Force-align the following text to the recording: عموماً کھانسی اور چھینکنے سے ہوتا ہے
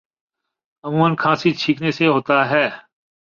عموماً 0.83 1.11
کھانسی 1.15 1.49
اور 1.49 1.57
چھینکنے 1.59 1.91
سے 1.97 2.05
ہوتا 2.07 2.37
ہے 2.51 2.65